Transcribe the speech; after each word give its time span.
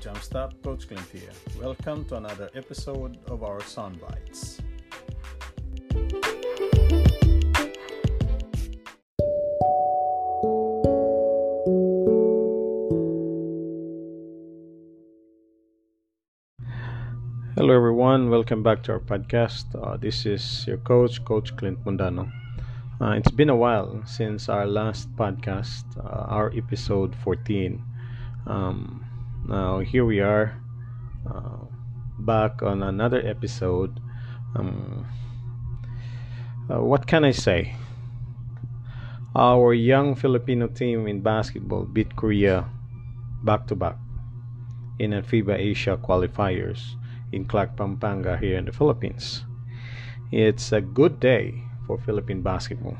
Jamstop, 0.00 0.62
Coach 0.62 0.88
Clint 0.88 1.06
here. 1.12 1.28
Welcome 1.60 2.06
to 2.06 2.16
another 2.16 2.48
episode 2.54 3.18
of 3.28 3.42
our 3.42 3.60
Sound 3.60 4.00
Bites. 4.00 4.58
Hello, 17.56 17.74
everyone. 17.74 18.30
Welcome 18.30 18.62
back 18.62 18.82
to 18.84 18.92
our 18.92 19.00
podcast. 19.00 19.66
Uh, 19.74 19.98
this 19.98 20.24
is 20.24 20.64
your 20.66 20.78
coach, 20.78 21.22
Coach 21.26 21.54
Clint 21.58 21.84
Mundano. 21.84 22.32
Uh, 23.02 23.10
it's 23.10 23.30
been 23.30 23.50
a 23.50 23.56
while 23.56 24.02
since 24.06 24.48
our 24.48 24.66
last 24.66 25.14
podcast, 25.16 25.84
uh, 25.98 26.24
our 26.32 26.50
episode 26.56 27.14
14. 27.22 27.84
Um, 28.46 29.04
now, 29.50 29.80
here 29.80 30.04
we 30.04 30.20
are 30.20 30.54
uh, 31.26 31.66
back 32.20 32.62
on 32.62 32.84
another 32.84 33.18
episode. 33.26 33.98
Um, 34.54 35.04
uh, 36.70 36.80
what 36.80 37.08
can 37.08 37.24
I 37.24 37.32
say? 37.32 37.74
Our 39.34 39.74
young 39.74 40.14
Filipino 40.14 40.68
team 40.68 41.08
in 41.08 41.20
basketball 41.20 41.82
beat 41.82 42.14
Korea 42.14 42.70
back 43.42 43.66
to 43.66 43.74
back 43.74 43.96
in 45.00 45.14
a 45.14 45.22
FIBA 45.22 45.58
Asia 45.58 45.98
qualifiers 45.98 46.94
in 47.32 47.44
Clark, 47.44 47.76
Pampanga, 47.76 48.38
here 48.38 48.56
in 48.56 48.66
the 48.66 48.72
Philippines. 48.72 49.44
It's 50.30 50.70
a 50.70 50.80
good 50.80 51.18
day 51.18 51.58
for 51.88 51.98
Philippine 51.98 52.42
basketball. 52.42 52.96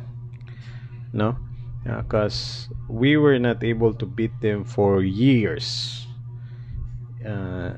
No? 1.13 1.37
Because 1.85 2.69
uh, 2.73 2.93
we 2.93 3.17
were 3.17 3.39
not 3.39 3.63
able 3.63 3.95
to 3.95 4.05
beat 4.05 4.35
them 4.41 4.65
for 4.65 5.03
years, 5.03 6.10
uh, 7.27 7.73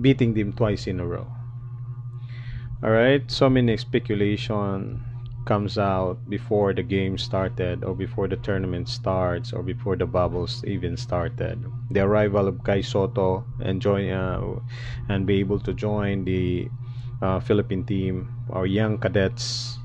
beating 0.00 0.34
them 0.34 0.52
twice 0.52 0.86
in 0.86 1.00
a 1.00 1.06
row. 1.06 1.26
All 2.82 2.90
right, 2.90 3.22
so 3.30 3.48
many 3.48 3.76
speculation 3.76 5.02
comes 5.44 5.78
out 5.78 6.18
before 6.28 6.72
the 6.72 6.82
game 6.82 7.18
started 7.18 7.84
or 7.84 7.94
before 7.94 8.28
the 8.28 8.36
tournament 8.36 8.88
starts 8.88 9.52
or 9.52 9.62
before 9.62 9.96
the 9.96 10.06
bubbles 10.06 10.64
even 10.66 10.96
started 10.96 11.62
the 11.90 12.00
arrival 12.00 12.48
of 12.48 12.62
Kai 12.64 12.80
Sotto 12.80 13.44
and 13.60 13.80
join 13.80 14.10
uh, 14.10 14.40
and 15.08 15.26
be 15.26 15.40
able 15.40 15.60
to 15.60 15.72
join 15.74 16.24
the 16.24 16.68
uh, 17.20 17.40
Philippine 17.40 17.84
team 17.84 18.28
our 18.50 18.66
young 18.66 18.98
cadets 18.98 19.78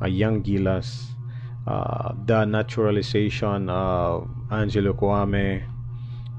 our 0.00 0.08
young 0.08 0.42
Gilas 0.42 1.06
uh, 1.66 2.12
the 2.26 2.44
naturalization 2.44 3.70
of 3.70 4.28
Angelo 4.50 4.92
Kouame 4.92 5.62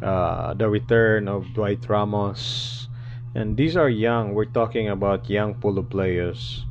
uh, 0.02 0.54
the 0.54 0.68
return 0.68 1.28
of 1.28 1.46
Dwight 1.54 1.88
Ramos 1.88 2.88
and 3.36 3.58
these 3.58 3.76
are 3.76 3.90
young 3.90 4.34
we're 4.34 4.46
talking 4.46 4.90
about 4.90 5.30
young 5.30 5.56
polo 5.56 5.84
players 5.84 6.66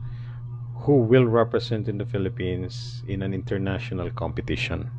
who 0.84 1.00
will 1.00 1.24
represent 1.24 1.88
in 1.88 1.96
the 1.96 2.04
Philippines 2.04 3.02
in 3.08 3.22
an 3.22 3.32
international 3.32 4.10
competition. 4.10 4.90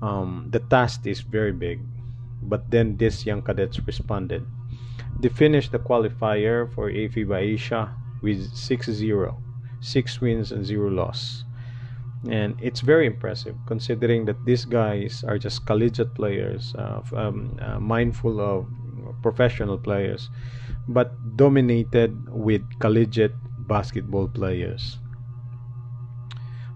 Um, 0.00 0.46
the 0.50 0.60
task 0.60 1.06
is 1.06 1.20
very 1.22 1.50
big, 1.50 1.80
but 2.42 2.70
then 2.70 2.96
these 2.96 3.26
young 3.26 3.42
cadets 3.42 3.80
responded. 3.80 4.46
They 5.18 5.28
finished 5.28 5.72
the 5.72 5.80
qualifier 5.80 6.72
for 6.72 6.88
AFIBA 6.88 7.34
Asia 7.34 7.90
with 8.22 8.52
6-0, 8.54 9.34
6 9.80 10.20
wins 10.20 10.52
and 10.52 10.64
0 10.64 10.90
loss. 10.90 11.42
And 12.30 12.56
it's 12.60 12.80
very 12.80 13.06
impressive 13.06 13.56
considering 13.66 14.24
that 14.26 14.44
these 14.44 14.64
guys 14.64 15.24
are 15.26 15.38
just 15.38 15.66
collegiate 15.66 16.14
players, 16.14 16.74
uh, 16.76 17.00
um, 17.14 17.56
uh, 17.60 17.78
mindful 17.78 18.40
of 18.40 18.66
professional 19.22 19.78
players, 19.78 20.30
but 20.88 21.36
dominated 21.36 22.12
with 22.28 22.62
collegiate 22.78 23.34
basketball 23.66 24.28
players. 24.28 24.98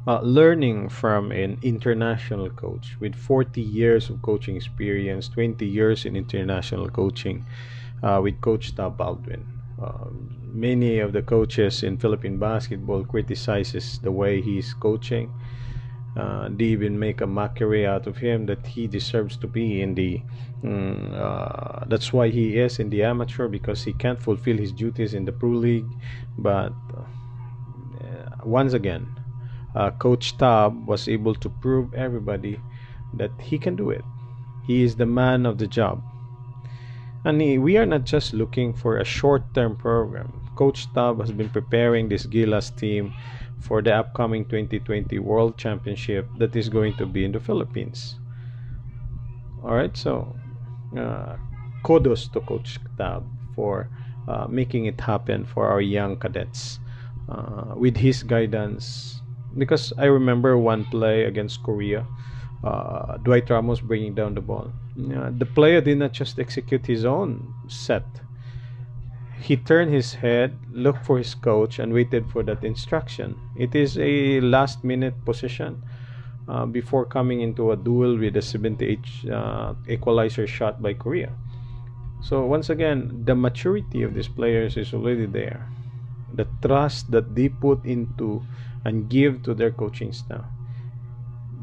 Uh, 0.06 0.20
learning 0.22 0.88
from 0.88 1.30
an 1.30 1.58
international 1.62 2.48
coach 2.50 2.96
with 3.00 3.14
40 3.14 3.60
years 3.60 4.08
of 4.08 4.20
coaching 4.22 4.56
experience, 4.56 5.28
20 5.28 5.66
years 5.66 6.06
in 6.06 6.16
international 6.16 6.88
coaching 6.88 7.44
uh, 8.02 8.18
with 8.22 8.40
Coach 8.40 8.74
Tab 8.74 8.96
Baldwin. 8.96 9.59
Uh, 9.82 10.10
many 10.52 10.98
of 10.98 11.12
the 11.12 11.22
coaches 11.22 11.82
in 11.82 11.96
Philippine 11.96 12.38
basketball 12.38 13.04
criticizes 13.04 13.98
the 14.02 14.12
way 14.12 14.40
he's 14.40 14.74
coaching. 14.74 15.32
Uh, 16.16 16.48
they 16.50 16.64
even 16.64 16.98
make 16.98 17.20
a 17.20 17.26
mockery 17.26 17.86
out 17.86 18.06
of 18.06 18.16
him 18.16 18.44
that 18.46 18.66
he 18.66 18.86
deserves 18.86 19.36
to 19.36 19.46
be 19.46 19.80
in 19.80 19.94
the 19.94 20.20
mm, 20.62 21.14
uh, 21.14 21.84
that's 21.86 22.12
why 22.12 22.28
he 22.28 22.58
is 22.58 22.80
in 22.80 22.90
the 22.90 23.02
amateur 23.02 23.46
because 23.46 23.84
he 23.84 23.92
can't 23.92 24.20
fulfill 24.20 24.56
his 24.56 24.72
duties 24.72 25.14
in 25.14 25.24
the 25.24 25.32
pro 25.32 25.50
league. 25.50 25.86
But 26.36 26.72
uh, 26.96 27.04
once 28.44 28.72
again 28.72 29.06
uh, 29.74 29.92
coach 29.92 30.36
tab 30.36 30.86
was 30.86 31.08
able 31.08 31.34
to 31.36 31.48
prove 31.48 31.94
everybody 31.94 32.60
that 33.14 33.30
he 33.40 33.58
can 33.58 33.76
do 33.76 33.90
it. 33.90 34.04
He 34.66 34.82
is 34.82 34.96
the 34.96 35.06
man 35.06 35.46
of 35.46 35.58
the 35.58 35.66
job 35.66 36.02
and 37.24 37.38
we 37.62 37.76
are 37.76 37.86
not 37.86 38.04
just 38.04 38.32
looking 38.32 38.72
for 38.72 38.98
a 38.98 39.04
short-term 39.04 39.76
program 39.76 40.32
coach 40.60 40.92
tab 40.92 41.18
has 41.18 41.32
been 41.32 41.48
preparing 41.48 42.06
this 42.06 42.26
gilas 42.26 42.68
team 42.76 43.14
for 43.60 43.80
the 43.80 43.88
upcoming 43.88 44.44
2020 44.44 45.18
World 45.18 45.56
Championship 45.56 46.28
that 46.36 46.54
is 46.54 46.68
going 46.68 46.96
to 46.96 47.06
be 47.06 47.24
in 47.24 47.32
the 47.32 47.40
Philippines. 47.40 48.20
All 49.64 49.72
right, 49.72 49.96
so 49.96 50.36
uh, 50.96 51.36
kudos 51.82 52.28
to 52.28 52.40
Coach 52.40 52.78
Tab 52.98 53.24
for 53.56 53.88
uh, 54.28 54.46
making 54.48 54.84
it 54.84 55.00
happen 55.00 55.44
for 55.44 55.68
our 55.68 55.80
young 55.80 56.18
cadets 56.20 56.78
uh, 57.28 57.72
with 57.76 57.96
his 57.96 58.22
guidance. 58.22 59.20
Because 59.56 59.92
I 59.96 60.12
remember 60.12 60.56
one 60.56 60.84
play 60.92 61.24
against 61.24 61.62
Korea, 61.62 62.06
uh, 62.64 63.16
Dwight 63.18 63.48
Ramos 63.48 63.80
bringing 63.80 64.14
down 64.14 64.34
the 64.34 64.40
ball. 64.40 64.72
the 64.96 65.46
player 65.54 65.80
did 65.80 65.98
not 65.98 66.12
just 66.12 66.38
execute 66.38 66.86
his 66.86 67.04
own 67.04 67.54
set 67.68 68.04
he 69.40 69.56
turned 69.56 69.92
his 69.92 70.14
head, 70.14 70.58
looked 70.70 71.04
for 71.06 71.16
his 71.16 71.34
coach, 71.34 71.78
and 71.78 71.92
waited 71.92 72.28
for 72.30 72.42
that 72.42 72.62
instruction. 72.62 73.36
It 73.56 73.74
is 73.74 73.98
a 73.98 74.40
last 74.40 74.84
minute 74.84 75.24
position 75.24 75.82
uh, 76.46 76.66
before 76.66 77.06
coming 77.06 77.40
into 77.40 77.72
a 77.72 77.76
duel 77.76 78.18
with 78.18 78.36
a 78.36 78.42
78 78.42 79.00
uh, 79.32 79.74
equalizer 79.88 80.46
shot 80.46 80.82
by 80.82 80.92
Korea. 80.92 81.32
So, 82.22 82.44
once 82.44 82.68
again, 82.68 83.24
the 83.24 83.34
maturity 83.34 84.02
of 84.02 84.12
these 84.12 84.28
players 84.28 84.76
is 84.76 84.92
already 84.92 85.24
there. 85.24 85.66
The 86.34 86.46
trust 86.60 87.10
that 87.10 87.34
they 87.34 87.48
put 87.48 87.84
into 87.86 88.42
and 88.84 89.08
give 89.08 89.42
to 89.44 89.54
their 89.54 89.70
coaching 89.70 90.12
staff. 90.12 90.44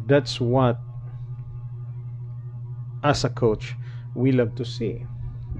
That's 0.07 0.41
what, 0.41 0.79
as 3.07 3.23
a 3.23 3.29
coach, 3.29 3.75
we 4.15 4.31
love 4.31 4.55
to 4.55 4.65
see 4.65 5.05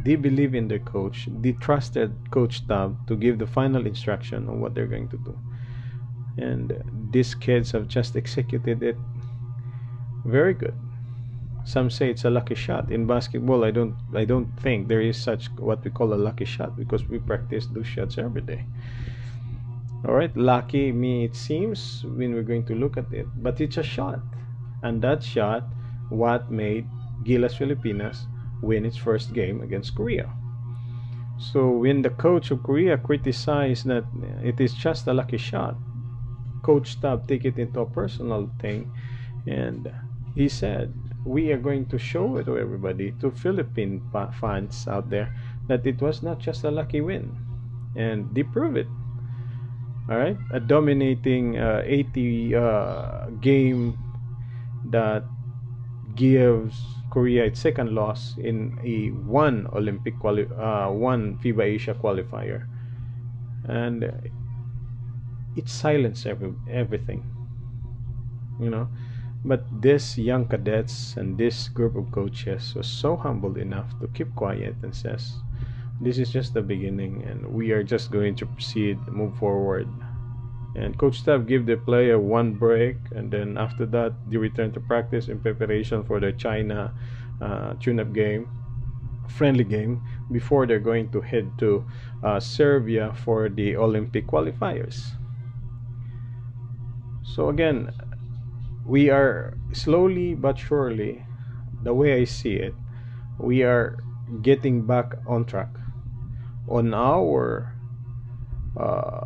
they 0.04 0.16
believe 0.16 0.56
in 0.56 0.68
their 0.68 0.80
coach. 0.80 1.28
They 1.42 1.54
trusted 1.54 2.14
Coach 2.32 2.68
Tab 2.68 2.96
to 3.08 3.16
give 3.16 3.40
the 3.40 3.48
final 3.48 3.86
instruction 3.86 4.48
on 4.48 4.62
what 4.62 4.74
they're 4.74 4.88
going 4.88 5.10
to 5.10 5.18
do. 5.18 5.38
And 6.38 6.72
these 7.12 7.34
kids 7.34 7.72
have 7.72 7.88
just 7.88 8.16
executed 8.16 8.84
it 8.84 8.98
very 10.26 10.54
good. 10.54 10.76
Some 11.66 11.90
say 11.90 12.10
it's 12.10 12.26
a 12.26 12.30
lucky 12.30 12.56
shot. 12.56 12.92
In 12.92 13.08
basketball, 13.08 13.66
I 13.66 13.72
don't 13.72 13.96
I 14.16 14.24
don't 14.24 14.48
think 14.62 14.88
there 14.88 15.02
is 15.02 15.18
such 15.18 15.50
what 15.58 15.84
we 15.84 15.92
call 15.92 16.14
a 16.14 16.22
lucky 16.28 16.46
shot 16.46 16.78
because 16.78 17.04
we 17.10 17.20
practice 17.20 17.68
those 17.68 17.88
shots 17.88 18.18
every 18.18 18.42
day. 18.42 18.64
Alright, 20.06 20.38
lucky 20.38 20.92
me 20.92 21.26
it 21.26 21.36
seems 21.36 22.06
when 22.06 22.34
we're 22.34 22.50
going 22.54 22.66
to 22.68 22.76
look 22.76 22.96
at 22.98 23.12
it. 23.12 23.28
But 23.44 23.60
it's 23.60 23.78
a 23.78 23.84
shot. 23.84 24.22
And 24.84 25.02
that 25.02 25.24
shot 25.24 25.64
what 26.10 26.50
made 26.52 26.88
Gilas 27.24 27.58
Filipinas 27.58 28.28
win 28.62 28.86
its 28.86 28.98
first 28.98 29.34
game 29.34 29.62
against 29.62 29.96
Korea. 29.96 30.30
So 31.38 31.70
when 31.70 32.02
the 32.02 32.10
coach 32.10 32.50
of 32.50 32.64
Korea 32.64 32.98
criticized 32.98 33.86
that 33.86 34.06
it 34.44 34.60
is 34.60 34.74
just 34.74 35.08
a 35.08 35.14
lucky 35.14 35.38
shot, 35.38 35.78
Coach 36.64 37.00
Tab 37.00 37.28
take 37.28 37.46
it 37.46 37.60
into 37.60 37.82
a 37.82 37.86
personal 37.86 38.50
thing, 38.60 38.92
and 39.46 39.88
he 40.34 40.50
said, 40.50 40.92
"We 41.24 41.54
are 41.54 41.62
going 41.62 41.86
to 41.94 41.98
show 41.98 42.38
it 42.38 42.46
to 42.46 42.58
everybody, 42.58 43.14
to 43.22 43.30
Philippine 43.30 44.02
fans 44.42 44.88
out 44.88 45.10
there, 45.10 45.30
that 45.68 45.86
it 45.86 46.02
was 46.02 46.24
not 46.24 46.40
just 46.40 46.64
a 46.66 46.72
lucky 46.72 47.02
win, 47.02 47.38
and 47.96 48.34
they 48.34 48.44
prove 48.44 48.76
it. 48.76 48.90
All 50.10 50.18
right, 50.18 50.38
a 50.52 50.60
dominating 50.60 51.60
uh, 51.60 51.84
80 51.86 52.56
uh, 52.56 53.30
game 53.40 53.94
that 54.90 55.24
gives 56.16 56.97
Korea 57.18 57.46
its 57.46 57.60
second 57.60 57.96
loss 57.98 58.38
in 58.38 58.78
a 58.86 59.10
one 59.26 59.66
Olympic 59.74 60.20
quali- 60.20 60.54
uh, 60.54 60.92
one 60.94 61.42
FIBA 61.42 61.64
Asia 61.64 61.96
qualifier, 61.98 62.70
and 63.66 64.06
it 65.56 65.68
silenced 65.68 66.28
every, 66.28 66.54
everything. 66.70 67.26
You 68.62 68.70
know, 68.70 68.88
But 69.44 69.66
this 69.82 70.18
young 70.18 70.46
cadets 70.46 71.18
and 71.18 71.40
this 71.42 71.70
group 71.70 71.96
of 71.96 72.12
coaches 72.12 72.76
was 72.76 72.86
so 72.86 73.16
humble 73.18 73.58
enough 73.58 73.98
to 74.00 74.08
keep 74.14 74.36
quiet 74.36 74.76
and 74.84 74.94
says, 74.94 75.42
"This 76.00 76.22
is 76.22 76.30
just 76.30 76.54
the 76.54 76.62
beginning, 76.62 77.26
and 77.26 77.50
we 77.50 77.74
are 77.74 77.82
just 77.82 78.12
going 78.12 78.36
to 78.38 78.46
proceed, 78.46 79.02
move 79.10 79.34
forward." 79.42 79.90
And 80.76 80.98
Coach 80.98 81.20
Staff 81.20 81.48
give 81.48 81.66
the 81.66 81.78
player 81.78 82.20
one 82.20 82.54
break, 82.54 82.98
and 83.16 83.32
then 83.32 83.58
after 83.58 83.86
that, 83.88 84.14
they 84.30 84.38
return 84.38 84.72
to 84.74 84.80
practice 84.80 85.28
in 85.28 85.40
preparation 85.40 86.04
for 86.04 86.20
the 86.20 86.34
China 86.34 86.94
uh, 87.42 87.74
tune-up 87.80 88.14
game, 88.14 88.48
friendly 89.28 89.64
game, 89.64 90.02
before 90.32 90.68
they're 90.68 90.80
going 90.80 91.10
to 91.12 91.22
head 91.22 91.50
to 91.58 91.86
uh, 92.24 92.40
Serbia 92.40 93.14
for 93.26 93.50
the 93.50 93.76
Olympic 93.76 94.28
qualifiers. 94.28 95.02
So 97.24 97.50
again, 97.50 97.92
we 98.86 99.10
are 99.10 99.58
slowly 99.74 100.36
but 100.36 100.58
surely, 100.60 101.26
the 101.84 101.94
way 101.94 102.22
I 102.22 102.26
see 102.26 102.54
it, 102.54 102.74
we 103.40 103.64
are 103.64 103.98
getting 104.42 104.86
back 104.86 105.16
on 105.28 105.46
track 105.46 105.70
on 106.68 106.94
our 106.94 107.74
uh, 108.80 109.26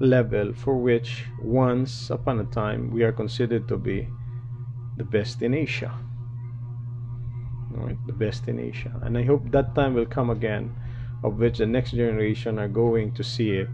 level 0.00 0.52
for 0.52 0.76
which 0.76 1.24
once 1.40 2.10
upon 2.10 2.40
a 2.40 2.44
time 2.44 2.90
we 2.90 3.02
are 3.02 3.12
considered 3.12 3.68
to 3.68 3.76
be 3.76 4.08
the 4.96 5.04
best 5.04 5.42
in 5.42 5.54
Asia. 5.54 5.92
Right, 7.70 7.98
the 8.06 8.12
best 8.12 8.46
in 8.48 8.60
Asia. 8.60 8.92
And 9.02 9.18
I 9.18 9.24
hope 9.24 9.50
that 9.50 9.74
time 9.74 9.94
will 9.94 10.06
come 10.06 10.30
again 10.30 10.74
of 11.24 11.38
which 11.38 11.58
the 11.58 11.66
next 11.66 11.92
generation 11.92 12.58
are 12.58 12.68
going 12.68 13.12
to 13.14 13.24
see 13.24 13.52
it 13.52 13.68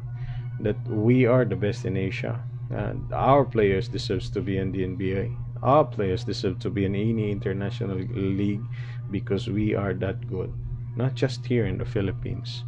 that 0.60 0.76
we 0.88 1.26
are 1.26 1.44
the 1.44 1.56
best 1.56 1.84
in 1.84 1.96
Asia 1.96 2.42
and 2.70 3.12
our 3.12 3.44
players 3.44 3.88
deserves 3.88 4.30
to 4.30 4.40
be 4.40 4.56
in 4.56 4.72
the 4.72 4.86
NBA. 4.86 5.36
Our 5.62 5.84
players 5.84 6.24
deserve 6.24 6.58
to 6.60 6.70
be 6.70 6.84
in 6.84 6.94
any 6.94 7.30
international 7.30 7.98
league 7.98 8.62
because 9.10 9.48
we 9.48 9.74
are 9.74 9.92
that 9.94 10.28
good, 10.28 10.52
not 10.96 11.14
just 11.14 11.44
here 11.44 11.66
in 11.66 11.78
the 11.78 11.84
Philippines. 11.84 12.64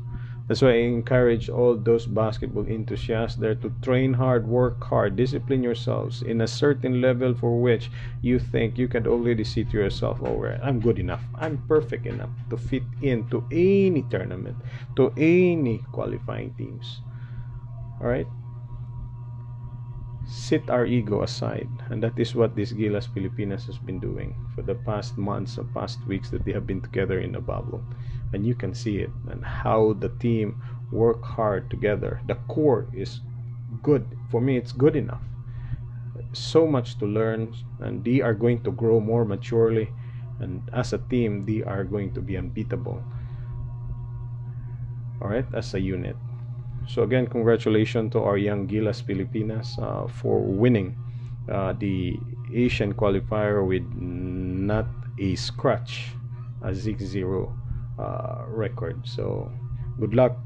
That's 0.48 0.60
why 0.60 0.70
I 0.70 0.86
encourage 0.90 1.48
all 1.48 1.76
those 1.76 2.06
basketball 2.06 2.66
enthusiasts 2.66 3.38
there 3.38 3.54
to 3.54 3.72
train 3.80 4.12
hard, 4.12 4.46
work 4.46 4.82
hard, 4.82 5.16
discipline 5.16 5.62
yourselves 5.62 6.22
in 6.22 6.40
a 6.40 6.48
certain 6.48 7.00
level 7.00 7.34
for 7.34 7.60
which 7.60 7.90
you 8.20 8.38
think 8.38 8.76
you 8.76 8.88
can 8.88 9.06
already 9.06 9.44
see 9.44 9.64
to 9.64 9.72
yourself, 9.72 10.18
oh, 10.22 10.44
I'm 10.62 10.80
good 10.80 10.98
enough. 10.98 11.22
I'm 11.36 11.62
perfect 11.68 12.06
enough 12.06 12.30
to 12.50 12.56
fit 12.56 12.82
into 13.00 13.44
any 13.52 14.02
tournament, 14.10 14.56
to 14.96 15.12
any 15.16 15.78
qualifying 15.92 16.54
teams. 16.54 17.00
All 18.00 18.08
right? 18.08 18.26
sit 20.32 20.70
our 20.70 20.86
ego 20.86 21.22
aside 21.22 21.68
and 21.90 22.02
that 22.02 22.18
is 22.18 22.34
what 22.34 22.56
this 22.56 22.72
Gilas 22.72 23.06
Pilipinas 23.12 23.66
has 23.66 23.76
been 23.76 24.00
doing 24.00 24.34
for 24.54 24.62
the 24.62 24.74
past 24.74 25.18
months 25.18 25.58
or 25.58 25.64
past 25.74 25.98
weeks 26.06 26.30
that 26.30 26.44
they 26.44 26.52
have 26.52 26.66
been 26.66 26.80
together 26.80 27.20
in 27.20 27.32
the 27.32 27.40
bubble 27.40 27.84
and 28.32 28.46
you 28.46 28.54
can 28.54 28.74
see 28.74 28.98
it 28.98 29.10
and 29.30 29.44
how 29.44 29.94
the 30.00 30.08
team 30.20 30.60
work 30.90 31.22
hard 31.22 31.70
together. 31.70 32.20
The 32.26 32.36
core 32.48 32.86
is 32.94 33.20
good. 33.82 34.06
For 34.30 34.40
me 34.40 34.56
it's 34.56 34.72
good 34.72 34.96
enough. 34.96 35.22
So 36.32 36.66
much 36.66 36.98
to 36.98 37.06
learn 37.06 37.54
and 37.80 38.04
they 38.04 38.20
are 38.20 38.34
going 38.34 38.62
to 38.62 38.72
grow 38.72 39.00
more 39.00 39.24
maturely 39.24 39.88
and 40.40 40.62
as 40.72 40.92
a 40.92 40.98
team 40.98 41.44
they 41.46 41.62
are 41.62 41.84
going 41.84 42.12
to 42.14 42.20
be 42.20 42.36
unbeatable. 42.36 43.02
All 45.20 45.28
right 45.28 45.46
as 45.54 45.74
a 45.74 45.80
unit. 45.80 46.16
So 46.88 47.02
again, 47.04 47.28
congratulations 47.28 48.12
to 48.12 48.20
our 48.20 48.36
young 48.36 48.66
Gilas 48.66 49.06
Pilipinas 49.06 49.78
uh, 49.78 50.08
for 50.08 50.40
winning 50.40 50.96
uh, 51.48 51.74
the 51.78 52.18
Asian 52.52 52.92
qualifier 52.92 53.64
with 53.64 53.86
not 53.94 54.86
a 55.18 55.36
scratch, 55.36 56.08
a 56.62 56.70
6-0 56.70 57.61
uh, 58.02 58.44
record. 58.48 59.06
So 59.06 59.50
good 60.00 60.14
luck 60.14 60.36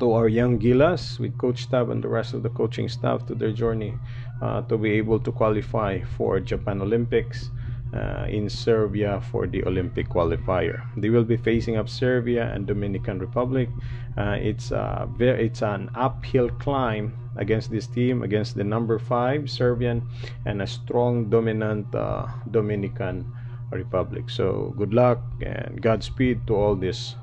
to 0.00 0.12
our 0.12 0.28
young 0.28 0.58
Gilas 0.58 1.18
with 1.20 1.36
Coach 1.38 1.68
Tab 1.70 1.90
and 1.90 2.02
the 2.02 2.08
rest 2.08 2.34
of 2.34 2.42
the 2.42 2.48
coaching 2.50 2.88
staff 2.88 3.26
to 3.26 3.34
their 3.34 3.52
journey 3.52 3.94
uh, 4.42 4.62
to 4.62 4.78
be 4.78 4.92
able 4.92 5.20
to 5.20 5.30
qualify 5.30 6.00
for 6.16 6.40
Japan 6.40 6.80
Olympics 6.80 7.50
uh, 7.92 8.26
in 8.28 8.48
Serbia 8.48 9.20
for 9.30 9.46
the 9.46 9.62
Olympic 9.64 10.08
qualifier. 10.08 10.80
They 10.96 11.10
will 11.10 11.24
be 11.24 11.36
facing 11.36 11.76
up 11.76 11.88
Serbia 11.88 12.50
and 12.52 12.66
Dominican 12.66 13.18
Republic. 13.18 13.68
Uh, 14.16 14.38
it's 14.40 14.70
a 14.70 15.08
very, 15.18 15.46
it's 15.46 15.62
an 15.62 15.90
uphill 15.94 16.48
climb 16.58 17.12
against 17.36 17.70
this 17.70 17.86
team, 17.86 18.22
against 18.22 18.56
the 18.56 18.64
number 18.64 18.98
five 18.98 19.50
Serbian 19.50 20.02
and 20.46 20.62
a 20.62 20.66
strong 20.66 21.28
dominant 21.28 21.94
uh, 21.94 22.26
Dominican 22.50 23.26
Republic. 23.70 24.30
So 24.30 24.74
good 24.76 24.92
luck 24.92 25.20
and 25.40 25.80
Godspeed 25.80 26.46
to 26.46 26.54
all 26.54 26.74
these 26.74 27.14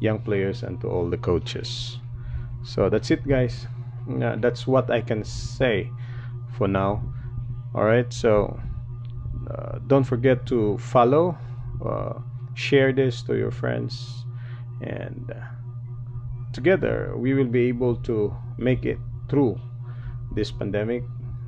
young 0.00 0.20
players 0.20 0.62
and 0.62 0.80
to 0.80 0.88
all 0.88 1.08
the 1.08 1.18
coaches. 1.18 1.98
So 2.64 2.88
that's 2.88 3.10
it, 3.10 3.26
guys. 3.26 3.66
That's 4.08 4.66
what 4.66 4.90
I 4.90 5.00
can 5.00 5.24
say 5.24 5.90
for 6.56 6.68
now. 6.68 7.02
All 7.74 7.84
right, 7.84 8.10
so 8.12 8.58
uh, 9.50 9.78
don't 9.86 10.04
forget 10.04 10.46
to 10.46 10.78
follow 10.78 11.36
uh, 11.84 12.14
share 12.54 12.92
this 12.92 13.22
to 13.22 13.36
your 13.36 13.50
friends 13.50 14.24
and 14.80 15.30
uh, 15.30 15.40
together 16.52 17.12
we 17.16 17.34
will 17.34 17.46
be 17.46 17.68
able 17.68 17.94
to 17.96 18.34
make 18.56 18.84
it 18.84 18.98
through 19.28 19.60
this 20.34 20.50
pandemic 20.50 21.04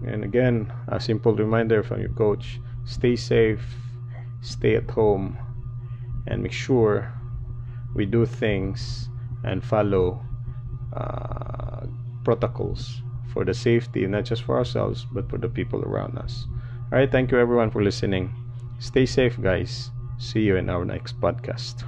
and 0.06 0.22
again 0.22 0.70
a 0.88 1.00
simple 1.00 1.34
reminder 1.34 1.82
from 1.82 2.00
your 2.00 2.10
coach 2.10 2.60
stay 2.84 3.16
safe 3.16 3.64
stay 4.40 4.76
at 4.76 4.90
home 4.90 5.36
and 6.26 6.42
make 6.42 6.52
sure 6.52 7.12
we 7.94 8.06
do 8.06 8.26
things 8.26 9.08
and 9.44 9.64
follow 9.64 10.20
uh, 10.94 11.86
protocols 12.24 13.02
for 13.32 13.44
the 13.44 13.54
safety 13.54 14.06
not 14.06 14.24
just 14.24 14.42
for 14.42 14.56
ourselves 14.56 15.06
but 15.12 15.28
for 15.28 15.38
the 15.38 15.48
people 15.48 15.82
around 15.82 16.18
us 16.18 16.46
all 16.90 16.98
right, 16.98 17.12
thank 17.12 17.30
you 17.30 17.38
everyone 17.38 17.70
for 17.70 17.82
listening. 17.82 18.32
Stay 18.78 19.04
safe, 19.04 19.38
guys. 19.42 19.90
See 20.16 20.40
you 20.40 20.56
in 20.56 20.70
our 20.70 20.86
next 20.86 21.20
podcast. 21.20 21.84